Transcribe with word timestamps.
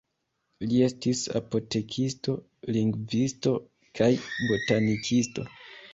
Li 0.69 0.79
estis 0.85 1.19
apotekisto, 1.39 2.35
lingvisto 2.77 3.53
kaj 4.01 4.11
botanikisto. 4.53 5.51